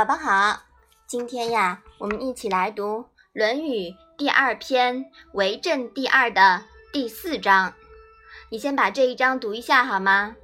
[0.00, 0.62] 宝宝好，
[1.06, 3.00] 今天呀，我们一起来读
[3.34, 5.04] 《论语》第二篇
[5.34, 7.74] 《为政第二》的第四章。
[8.48, 10.36] 你先把这一章读一下好吗？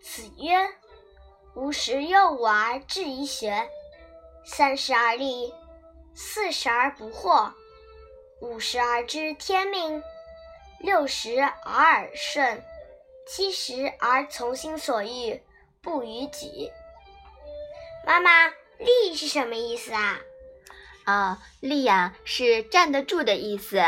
[0.00, 0.54] 子曰
[1.56, 3.68] ：“吾十有五而志于学，
[4.44, 5.52] 三十而立，
[6.14, 7.50] 四十而不惑，
[8.40, 10.00] 五十而知天命，
[10.78, 12.62] 六十而耳顺，
[13.26, 15.42] 七十而从心所欲，
[15.82, 16.70] 不逾矩。”
[18.06, 20.20] 妈妈，立是什么意思啊？
[21.04, 23.82] 啊，立呀是站得住的意思，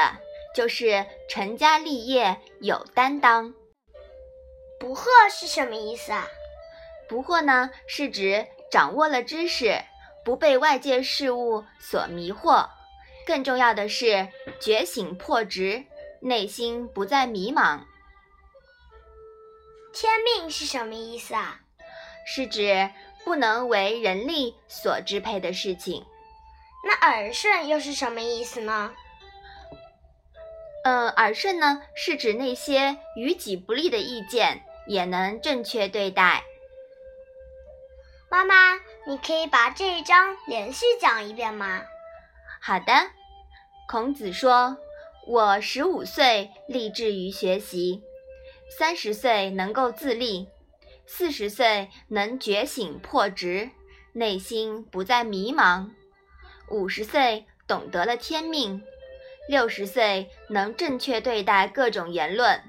[0.55, 3.55] 就是成家立业有担当。
[4.80, 6.27] 不惑是什么意思啊？
[7.09, 9.83] 不惑呢是指掌握了知识，
[10.24, 12.71] 不被外界事物所迷惑，
[13.27, 14.29] 更重要的是
[14.60, 15.85] 觉醒破执，
[16.21, 17.80] 内心不再迷茫。
[19.93, 21.60] 天命是什么意思啊？
[22.26, 22.91] 是指。
[23.27, 26.07] 不能为人力所支配的事情，
[26.85, 28.95] 那耳顺又是什么意思呢？
[30.85, 36.45] 呃，耳顺呢是指那些于己不利的意见也能正确对待。
[38.30, 38.77] 妈妈，
[39.09, 41.82] 你可以把这一章连续讲一遍吗？
[42.63, 42.93] 好的。
[43.88, 44.79] 孔子说
[45.27, 48.04] ：“我十五岁立志于学习，
[48.79, 50.49] 三十岁能够自立。”
[51.07, 53.71] 四十岁能觉醒破执，
[54.12, 55.90] 内心不再迷茫；
[56.68, 58.80] 五十岁懂得了天命；
[59.48, 62.60] 六十岁能正确对待各种言论，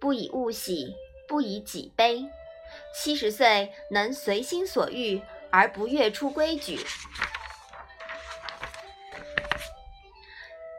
[0.00, 0.94] 不以物喜，
[1.28, 2.28] 不以己悲；
[2.94, 6.80] 七十岁能随心所欲而不越出规矩。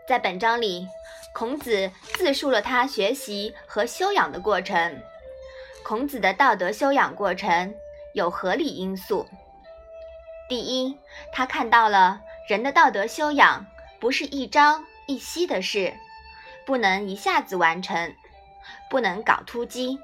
[0.08, 0.88] 在本章里，
[1.36, 5.00] 孔子自述了他学习和修养的过程。
[5.84, 7.74] 孔子的道德修养过程
[8.14, 9.28] 有合理因素。
[10.48, 10.98] 第一，
[11.32, 13.66] 他看到了人的道德修养
[14.00, 15.94] 不是一朝一夕的事，
[16.66, 18.14] 不能一下子完成，
[18.90, 20.00] 不能搞突击，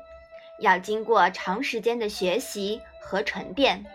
[0.59, 3.85] 要经过长时间的学习和沉淀，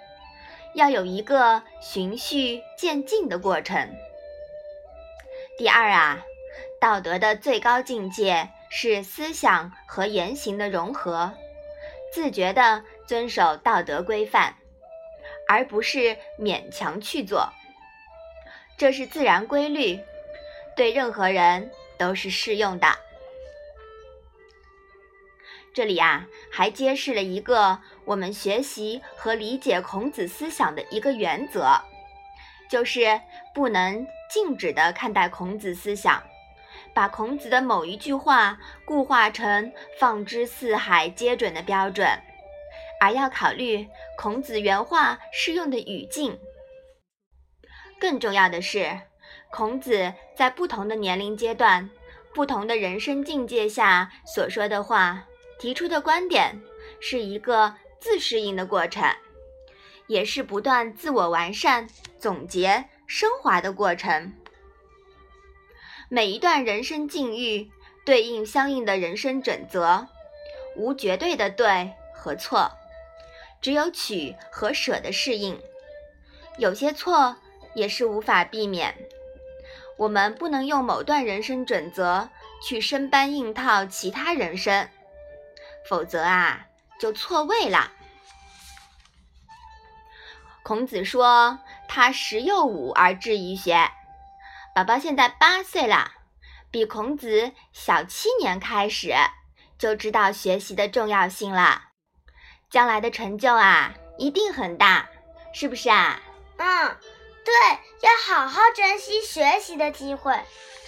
[0.74, 3.90] 要有一个循序渐进的过程。
[5.58, 6.20] 第二啊，
[6.80, 11.32] 道德的最高境界是思想和言行的融合。
[12.12, 14.54] 自觉地遵守道德规范，
[15.48, 17.48] 而不是勉强去做，
[18.76, 19.98] 这是自然规律，
[20.74, 22.88] 对任何人都是适用的。
[25.72, 31.80] 这里啊，还揭示了一个我们学习和理解孔子思想的一个原则，
[32.68, 33.20] 就是
[33.54, 36.20] 不能静止地看待孔子思想。
[36.94, 42.08] 把孔子的某一句话固化成放之四海皆准的标准，
[43.00, 43.86] 而要考虑
[44.16, 46.38] 孔子原话适用的语境。
[47.98, 49.00] 更重要的是，
[49.50, 51.90] 孔子在不同的年龄阶段、
[52.34, 55.26] 不同的人生境界下所说的话、
[55.58, 56.60] 提出的观点，
[57.00, 59.04] 是一个自适应的过程，
[60.06, 61.86] 也是不断自我完善、
[62.18, 64.32] 总结、升华的过程。
[66.12, 67.70] 每一段人生境遇
[68.04, 70.08] 对应相应的人生准则，
[70.74, 72.72] 无绝对的对和错，
[73.60, 75.60] 只有取和舍的适应。
[76.58, 77.36] 有些错
[77.74, 78.92] 也是无法避免，
[79.96, 82.28] 我们不能用某段人生准则
[82.60, 84.88] 去生搬硬套其他人生，
[85.88, 86.66] 否则啊
[86.98, 87.92] 就错位了。
[90.64, 93.88] 孔子说：“他十有五而志于学。”
[94.74, 96.12] 宝宝现在八岁了，
[96.70, 99.12] 比孔子小七年，开始
[99.78, 101.82] 就知道学习的重要性了，
[102.70, 105.08] 将来的成就啊一定很大，
[105.52, 106.20] 是不是啊？
[106.56, 106.96] 嗯，
[107.44, 107.52] 对，
[108.02, 110.38] 要好好珍惜学习的机会。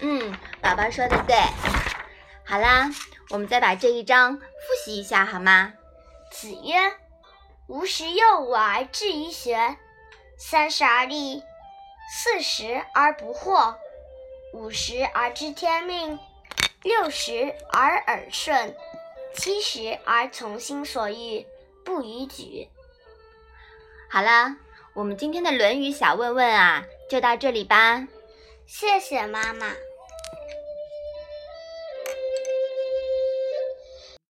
[0.00, 1.36] 嗯，宝宝说的对。
[2.44, 2.88] 好啦，
[3.30, 4.44] 我们再把这一章复
[4.84, 5.72] 习一下好吗？
[6.30, 6.94] 子曰
[7.68, 9.76] ：“吾十有五而志于学，
[10.38, 11.42] 三十而立。”
[12.14, 13.74] 四十而不惑，
[14.52, 16.18] 五十而知天命，
[16.82, 18.76] 六十而耳顺，
[19.34, 21.46] 七十而从心所欲，
[21.86, 22.68] 不逾矩。
[24.10, 24.56] 好了，
[24.92, 28.06] 我们今天的《论语》小问问啊，就到这里吧。
[28.66, 29.72] 谢谢妈妈。